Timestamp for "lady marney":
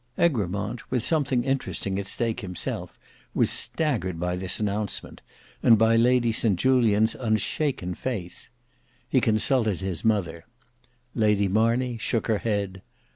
11.13-11.99